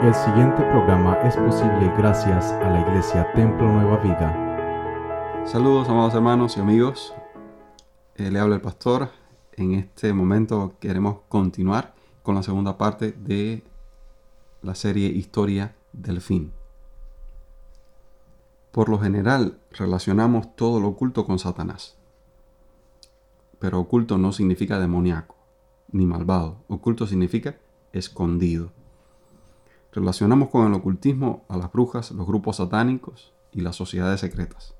[0.00, 5.44] El siguiente programa es posible gracias a la Iglesia Templo Nueva Vida.
[5.44, 7.12] Saludos, amados hermanos y amigos.
[8.14, 9.10] Eh, le habla el pastor.
[9.56, 13.64] En este momento queremos continuar con la segunda parte de
[14.62, 16.52] la serie Historia del Fin.
[18.70, 21.96] Por lo general relacionamos todo lo oculto con Satanás.
[23.58, 25.34] Pero oculto no significa demoníaco
[25.90, 26.62] ni malvado.
[26.68, 27.56] Oculto significa
[27.92, 28.77] escondido.
[29.92, 34.74] Relacionamos con el ocultismo a las brujas, los grupos satánicos y las sociedades secretas,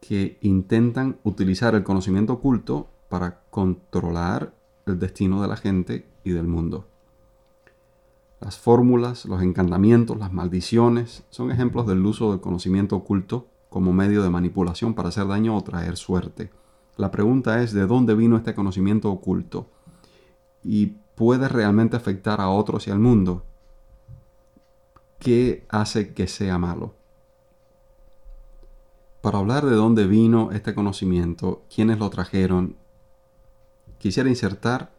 [0.00, 4.54] que intentan utilizar el conocimiento oculto para controlar
[4.86, 6.86] el destino de la gente y del mundo.
[8.40, 14.22] Las fórmulas, los encantamientos, las maldiciones son ejemplos del uso del conocimiento oculto como medio
[14.22, 16.50] de manipulación para hacer daño o traer suerte.
[16.96, 19.70] La pregunta es de dónde vino este conocimiento oculto
[20.66, 23.44] y puede realmente afectar a otros y al mundo.
[25.20, 26.94] ¿Qué hace que sea malo?
[29.22, 32.76] Para hablar de dónde vino este conocimiento, quiénes lo trajeron,
[33.98, 34.92] quisiera insertar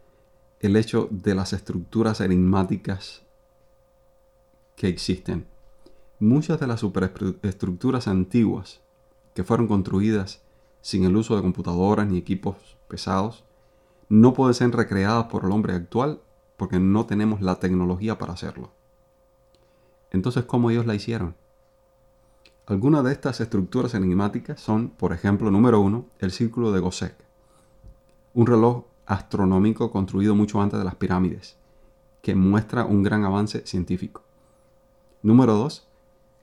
[0.60, 3.24] el hecho de las estructuras enigmáticas
[4.76, 5.48] que existen.
[6.20, 8.82] Muchas de las superestructuras antiguas
[9.36, 10.42] que fueron construidas
[10.82, 12.56] sin el uso de computadoras ni equipos
[12.88, 13.44] pesados
[14.10, 16.22] no pueden ser recreadas por el hombre actual
[16.58, 18.72] porque no tenemos la tecnología para hacerlo.
[20.12, 21.36] Entonces, ¿cómo ellos la hicieron?
[22.66, 27.16] Algunas de estas estructuras enigmáticas son, por ejemplo, número uno, el círculo de Gosek,
[28.34, 31.58] un reloj astronómico construido mucho antes de las pirámides,
[32.22, 34.24] que muestra un gran avance científico.
[35.24, 35.88] Número dos,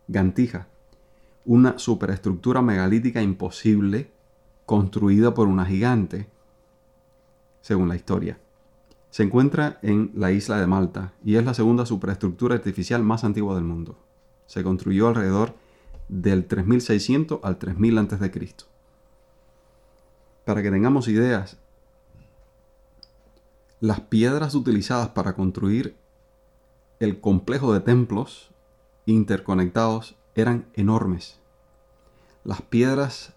[0.08, 0.68] Gantija,
[1.44, 4.10] una superestructura megalítica imposible
[4.64, 6.28] construida por una gigante,
[7.64, 8.38] según la historia.
[9.08, 13.54] Se encuentra en la isla de Malta y es la segunda superestructura artificial más antigua
[13.54, 13.96] del mundo.
[14.46, 15.54] Se construyó alrededor
[16.10, 18.54] del 3600 al 3000 a.C.
[20.44, 21.56] Para que tengamos ideas,
[23.80, 25.96] las piedras utilizadas para construir
[27.00, 28.50] el complejo de templos
[29.06, 31.40] interconectados eran enormes.
[32.44, 33.32] Las piedras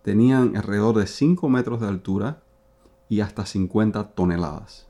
[0.00, 2.42] tenían alrededor de 5 metros de altura
[3.08, 4.86] y hasta 50 toneladas.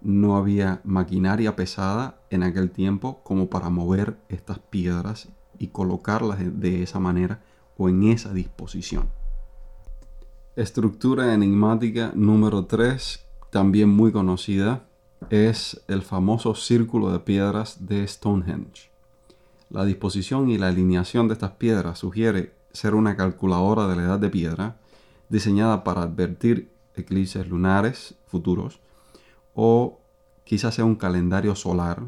[0.00, 5.28] No había maquinaria pesada en aquel tiempo como para mover estas piedras
[5.58, 7.42] y colocarlas de esa manera
[7.78, 9.08] o en esa disposición.
[10.56, 14.86] Estructura enigmática número 3, también muy conocida,
[15.30, 18.90] es el famoso círculo de piedras de Stonehenge.
[19.70, 24.18] La disposición y la alineación de estas piedras sugiere ser una calculadora de la edad
[24.18, 24.76] de piedra
[25.28, 28.80] diseñada para advertir eclipses lunares futuros
[29.54, 29.98] o
[30.44, 32.02] quizás sea un calendario solar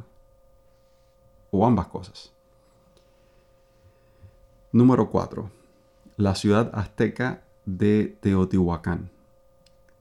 [1.50, 2.32] o ambas cosas.
[4.72, 5.50] Número 4.
[6.16, 9.10] La ciudad azteca de Teotihuacán,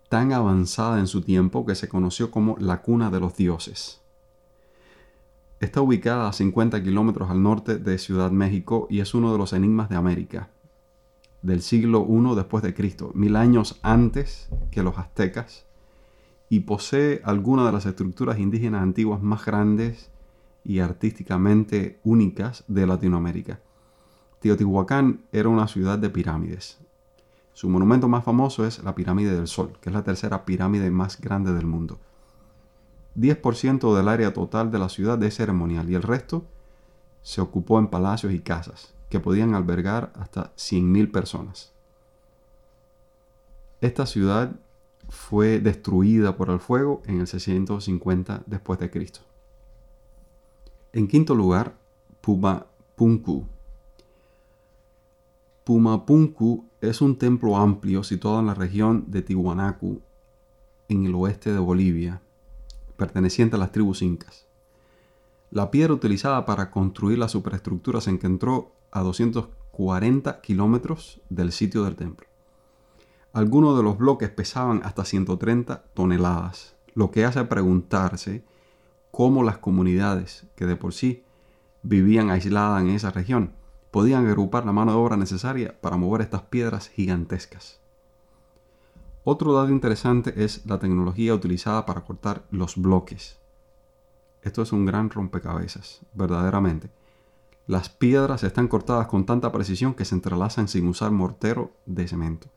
[0.09, 4.01] tan avanzada en su tiempo que se conoció como la cuna de los dioses.
[5.59, 9.53] Está ubicada a 50 kilómetros al norte de Ciudad México y es uno de los
[9.53, 10.49] enigmas de América
[11.45, 15.65] del siglo I después de Cristo, mil años antes que los aztecas,
[16.49, 20.09] y posee algunas de las estructuras indígenas antiguas más grandes
[20.63, 23.59] y artísticamente únicas de Latinoamérica.
[24.39, 26.79] Teotihuacán era una ciudad de pirámides.
[27.53, 31.21] Su monumento más famoso es la Pirámide del Sol, que es la tercera pirámide más
[31.21, 31.99] grande del mundo.
[33.17, 36.45] 10% del área total de la ciudad es ceremonial y el resto
[37.21, 41.71] se ocupó en palacios y casas que podían albergar hasta 100.000 personas.
[43.81, 44.55] Esta ciudad
[45.09, 49.21] fue destruida por el fuego en el 650 después de Cristo.
[50.93, 51.75] En quinto lugar,
[52.21, 53.45] Pumapunku.
[55.63, 60.01] Pumapunku es un templo amplio situado en la región de Tiwanaku,
[60.87, 62.21] en el oeste de Bolivia,
[62.97, 64.45] perteneciente a las tribus incas.
[65.51, 71.97] La piedra utilizada para construir la superestructura se encontró a 240 kilómetros del sitio del
[71.97, 72.27] templo.
[73.33, 78.45] Algunos de los bloques pesaban hasta 130 toneladas, lo que hace preguntarse
[79.11, 81.25] cómo las comunidades que de por sí
[81.83, 83.51] vivían aisladas en esa región
[83.91, 87.81] podían agrupar la mano de obra necesaria para mover estas piedras gigantescas.
[89.25, 93.41] Otro dato interesante es la tecnología utilizada para cortar los bloques.
[94.41, 96.89] Esto es un gran rompecabezas, verdaderamente
[97.67, 102.47] las piedras están cortadas con tanta precisión que se entrelazan sin usar mortero de cemento.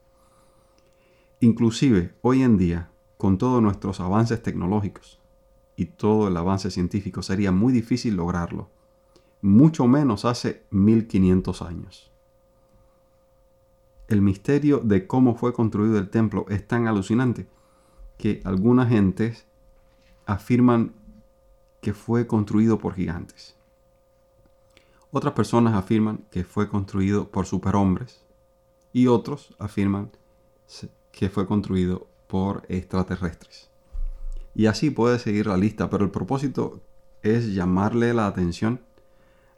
[1.41, 5.19] Inclusive, hoy en día, con todos nuestros avances tecnológicos,
[5.77, 8.69] y todo el avance científico sería muy difícil lograrlo,
[9.41, 12.11] mucho menos hace 1500 años.
[14.09, 17.49] El misterio de cómo fue construido el templo es tan alucinante
[18.17, 19.47] que algunas gentes
[20.27, 20.95] afirman
[21.81, 23.58] que fue construido por gigantes.
[25.11, 28.25] Otras personas afirman que fue construido por superhombres
[28.93, 30.11] y otros afirman
[31.13, 33.71] que fue construido por extraterrestres.
[34.55, 36.83] Y así puede seguir la lista, pero el propósito
[37.23, 38.81] es llamarle la atención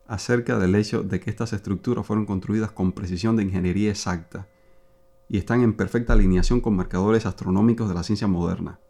[0.06, 4.46] acerca del hecho de que estas estructuras fueron construidas con precisión de ingeniería exacta
[5.28, 8.80] y están en perfecta alineación con marcadores astronómicos de la ciencia moderna.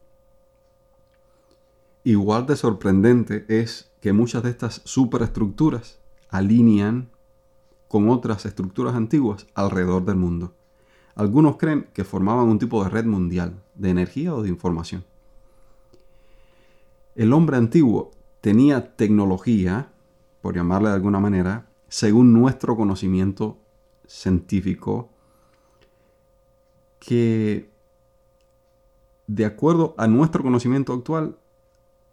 [2.05, 6.00] Igual de sorprendente es que muchas de estas superestructuras
[6.31, 7.11] alinean
[7.89, 10.55] con otras estructuras antiguas alrededor del mundo.
[11.15, 15.05] Algunos creen que formaban un tipo de red mundial de energía o de información.
[17.17, 19.93] El hombre antiguo tenía tecnología,
[20.41, 23.59] por llamarle de alguna manera, según nuestro conocimiento
[24.07, 25.11] científico,
[27.01, 27.69] que
[29.27, 31.37] de acuerdo a nuestro conocimiento actual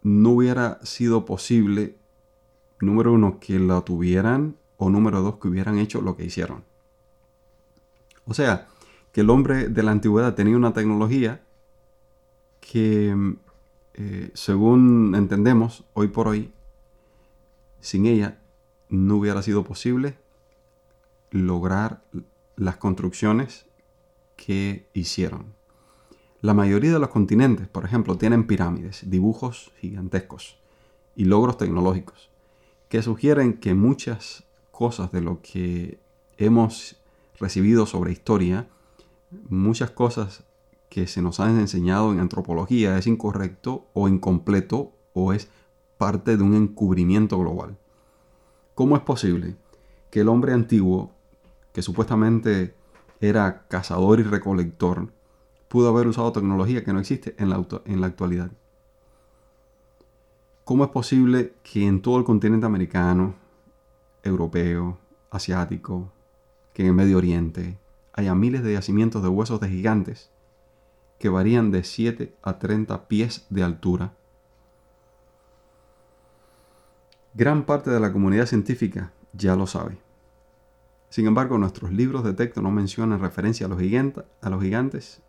[0.02, 1.96] no hubiera sido posible,
[2.86, 6.64] número uno, que la tuvieran o número dos, que hubieran hecho lo que hicieron.
[8.26, 8.68] O sea,
[9.12, 11.42] que el hombre de la antigüedad tenía una tecnología
[12.60, 13.36] que,
[13.94, 16.52] eh, según entendemos, hoy por hoy,
[17.80, 18.38] sin ella
[18.88, 20.16] no hubiera sido posible
[21.30, 22.02] lograr
[22.56, 23.66] las construcciones
[24.36, 25.54] que hicieron.
[26.40, 30.58] La mayoría de los continentes, por ejemplo, tienen pirámides, dibujos gigantescos
[31.16, 32.30] y logros tecnológicos
[32.88, 35.98] que sugieren que muchas cosas de lo que
[36.36, 36.96] hemos
[37.38, 38.68] recibido sobre historia,
[39.48, 40.44] muchas cosas
[40.88, 45.48] que se nos han enseñado en antropología es incorrecto o incompleto o es
[45.98, 47.76] parte de un encubrimiento global.
[48.74, 49.56] ¿Cómo es posible
[50.10, 51.12] que el hombre antiguo,
[51.72, 52.74] que supuestamente
[53.20, 55.12] era cazador y recolector,
[55.68, 58.50] pudo haber usado tecnología que no existe en la, en la actualidad.
[60.68, 63.34] ¿Cómo es posible que en todo el continente americano,
[64.22, 64.98] europeo,
[65.30, 66.12] asiático,
[66.74, 67.78] que en el Medio Oriente
[68.12, 70.30] haya miles de yacimientos de huesos de gigantes
[71.18, 74.12] que varían de 7 a 30 pies de altura?
[77.32, 79.96] Gran parte de la comunidad científica ya lo sabe.
[81.08, 85.22] Sin embargo, nuestros libros de texto no mencionan referencia a los, a los gigantes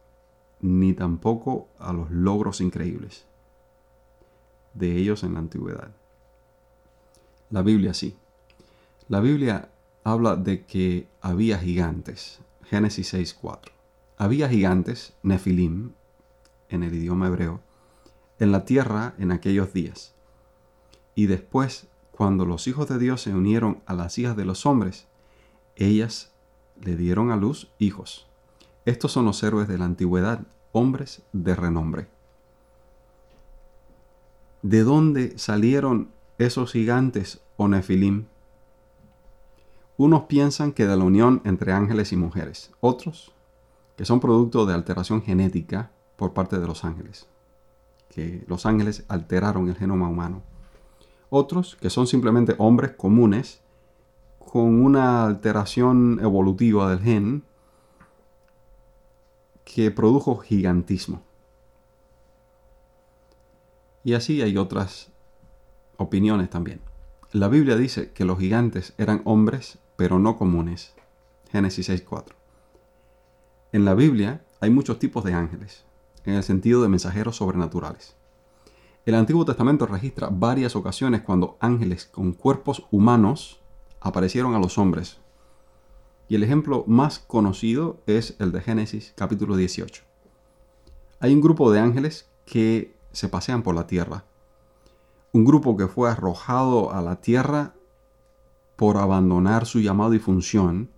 [0.59, 3.29] ni tampoco a los logros increíbles
[4.73, 5.91] de ellos en la antigüedad.
[7.49, 8.15] La Biblia sí.
[9.07, 9.69] La Biblia
[10.03, 12.39] habla de que había gigantes.
[12.63, 13.71] Génesis 6.4.
[14.17, 15.93] Había gigantes, Nefilim,
[16.69, 17.61] en el idioma hebreo,
[18.37, 20.13] en la tierra en aquellos días.
[21.15, 25.07] Y después, cuando los hijos de Dios se unieron a las hijas de los hombres,
[25.75, 26.31] ellas
[26.81, 28.27] le dieron a luz hijos.
[28.85, 32.07] Estos son los héroes de la antigüedad, hombres de renombre.
[34.61, 38.25] ¿De dónde salieron esos gigantes o nefilim?
[39.95, 43.31] Unos piensan que de la unión entre ángeles y mujeres, otros
[43.95, 47.27] que son producto de alteración genética por parte de los ángeles,
[48.09, 50.41] que los ángeles alteraron el genoma humano.
[51.29, 53.61] Otros que son simplemente hombres comunes
[54.39, 57.43] con una alteración evolutiva del gen
[59.63, 61.28] que produjo gigantismo.
[64.09, 65.11] Y así hay otras
[65.97, 66.81] opiniones también.
[67.31, 70.95] La Biblia dice que los gigantes eran hombres, pero no comunes.
[71.51, 72.33] Génesis 6.4.
[73.71, 75.85] En la Biblia hay muchos tipos de ángeles,
[76.25, 78.15] en el sentido de mensajeros sobrenaturales.
[79.05, 83.61] El Antiguo Testamento registra varias ocasiones cuando ángeles con cuerpos humanos
[84.01, 85.19] aparecieron a los hombres.
[86.27, 90.01] Y el ejemplo más conocido es el de Génesis capítulo 18.
[91.19, 94.25] Hay un grupo de ángeles que se pasean por la tierra.
[95.31, 97.73] Un grupo que fue arrojado a la tierra
[98.75, 100.89] por abandonar su llamado y función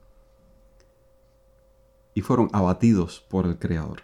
[2.13, 4.01] y fueron abatidos por el Creador.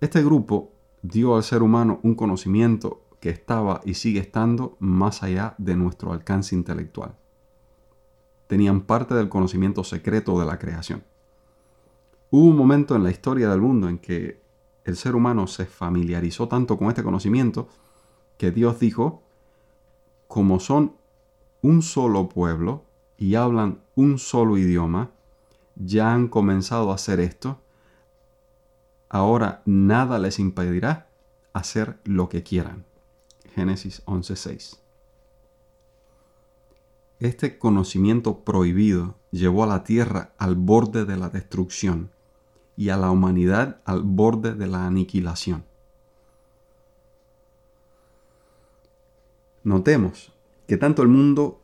[0.00, 5.54] Este grupo dio al ser humano un conocimiento que estaba y sigue estando más allá
[5.58, 7.16] de nuestro alcance intelectual
[8.52, 11.02] tenían parte del conocimiento secreto de la creación.
[12.30, 14.41] Hubo un momento en la historia del mundo en que
[14.84, 17.68] el ser humano se familiarizó tanto con este conocimiento
[18.38, 19.22] que Dios dijo,
[20.28, 20.96] como son
[21.60, 22.84] un solo pueblo
[23.16, 25.10] y hablan un solo idioma,
[25.76, 27.60] ya han comenzado a hacer esto,
[29.08, 31.08] ahora nada les impedirá
[31.52, 32.84] hacer lo que quieran.
[33.54, 34.78] Génesis 11:6.
[37.20, 42.10] Este conocimiento prohibido llevó a la tierra al borde de la destrucción
[42.76, 45.64] y a la humanidad al borde de la aniquilación.
[49.64, 50.32] Notemos
[50.66, 51.60] que tanto el mundo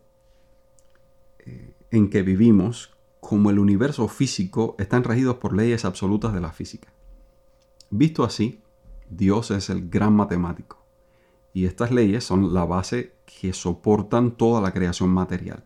[1.41, 6.53] eh, en que vivimos como el universo físico están regidos por leyes absolutas de la
[6.53, 6.93] física.
[7.91, 8.63] Visto así,
[9.11, 10.79] Dios es el gran matemático
[11.53, 15.65] y estas leyes son la base que soportan toda la creación material.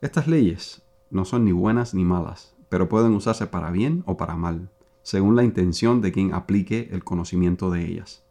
[0.00, 4.36] Estas leyes no son ni buenas ni malas, pero pueden usarse para bien o para
[4.36, 4.70] mal,
[5.02, 8.22] según la intención de quien aplique el conocimiento de ellas.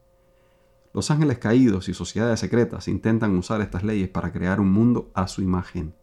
[0.93, 5.27] Los ángeles caídos y sociedades secretas intentan usar estas leyes para crear un mundo a
[5.27, 5.93] su imagen,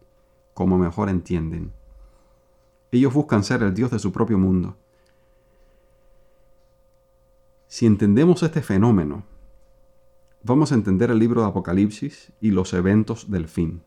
[0.54, 1.72] como mejor entienden.
[2.92, 4.76] Ellos buscan ser el Dios de su propio mundo.
[7.66, 9.24] Si entendemos este fenómeno,
[10.42, 13.82] vamos a entender el libro de Apocalipsis y los eventos del fin.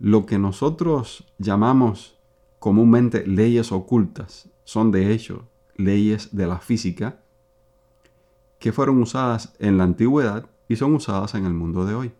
[0.00, 2.17] Lo que nosotros llamamos
[2.68, 7.22] comúnmente leyes ocultas son de hecho leyes de la física
[8.58, 12.12] que fueron usadas en la antigüedad y son usadas en el mundo de hoy.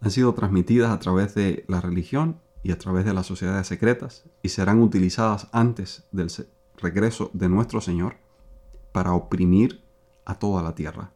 [0.00, 4.24] Han sido transmitidas a través de la religión y a través de las sociedades secretas
[4.42, 6.32] y serán utilizadas antes del
[6.78, 8.16] regreso de nuestro Señor
[8.90, 9.84] para oprimir
[10.24, 11.12] a toda la tierra.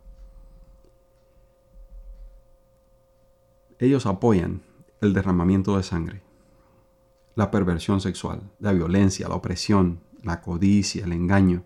[3.81, 4.62] Ellos apoyan
[5.00, 6.23] el derramamiento de sangre,
[7.35, 11.65] la perversión sexual, la violencia, la opresión, la codicia, el engaño.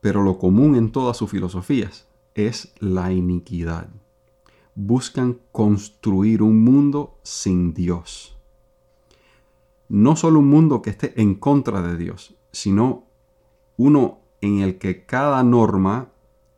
[0.00, 3.88] Pero lo común en todas sus filosofías es la iniquidad.
[4.74, 8.36] Buscan construir un mundo sin Dios.
[9.88, 13.04] No solo un mundo que esté en contra de Dios, sino
[13.76, 16.10] uno en el que cada norma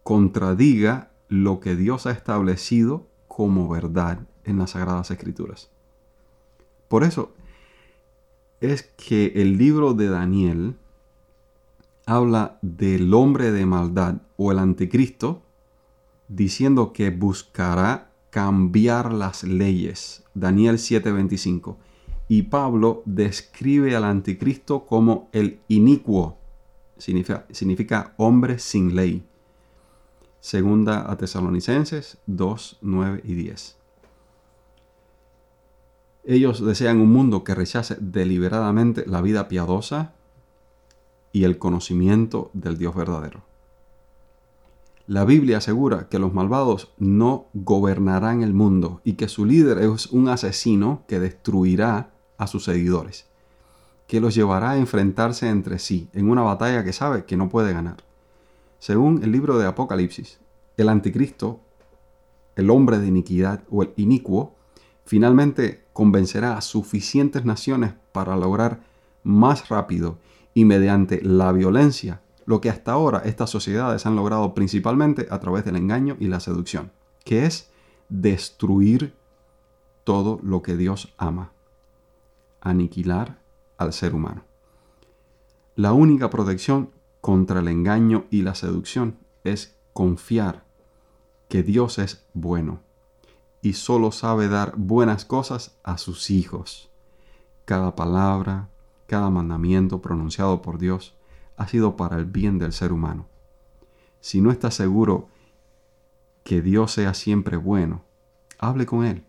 [0.02, 5.70] contradiga lo que Dios ha establecido como verdad en las Sagradas Escrituras.
[6.88, 7.32] Por eso
[8.60, 10.76] es que el libro de Daniel
[12.06, 15.42] habla del hombre de maldad o el anticristo,
[16.28, 20.24] diciendo que buscará cambiar las leyes.
[20.34, 21.76] Daniel 7:25.
[22.28, 26.36] Y Pablo describe al anticristo como el inicuo,
[26.98, 29.24] significa, hombre sin ley.
[30.40, 33.78] Segunda a Tesalonicenses 2, 9 y 10.
[36.28, 40.12] Ellos desean un mundo que rechace deliberadamente la vida piadosa
[41.32, 43.42] y el conocimiento del Dios verdadero.
[45.08, 50.06] La Biblia asegura que los malvados no gobernarán el mundo y que su líder es
[50.08, 53.28] un asesino que destruirá a sus seguidores
[54.08, 57.72] que los llevará a enfrentarse entre sí en una batalla que sabe que no puede
[57.72, 57.98] ganar.
[58.80, 60.40] Según el libro de Apocalipsis,
[60.78, 61.60] el anticristo,
[62.56, 64.54] el hombre de iniquidad o el inicuo,
[65.04, 68.84] finalmente convencerá a suficientes naciones para lograr
[69.24, 70.16] más rápido
[70.54, 75.64] y mediante la violencia lo que hasta ahora estas sociedades han logrado principalmente a través
[75.64, 76.92] del engaño y la seducción,
[77.24, 77.72] que es
[78.08, 79.12] destruir
[80.04, 81.50] todo lo que Dios ama,
[82.60, 83.40] aniquilar
[83.76, 84.44] al ser humano.
[85.74, 90.64] La única protección contra el engaño y la seducción es confiar
[91.48, 92.86] que Dios es bueno
[93.62, 96.90] y solo sabe dar buenas cosas a sus hijos.
[97.64, 98.68] Cada palabra,
[99.06, 101.14] cada mandamiento pronunciado por Dios
[101.56, 103.26] ha sido para el bien del ser humano.
[104.20, 105.28] Si no está seguro
[106.44, 108.04] que Dios sea siempre bueno,
[108.58, 109.24] hable con Él.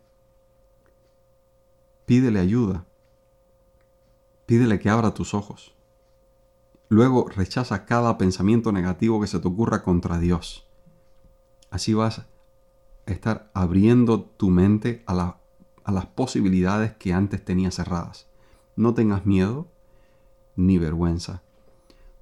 [2.06, 2.86] Pídele ayuda
[4.50, 5.76] Pídele que abra tus ojos.
[6.88, 10.66] Luego rechaza cada pensamiento negativo que se te ocurra contra Dios.
[11.70, 12.26] Así vas
[13.12, 15.38] estar abriendo tu mente a,
[15.84, 18.28] a las posibilidades que antes tenías cerradas.
[18.76, 19.68] No tengas miedo
[20.56, 21.42] ni vergüenza.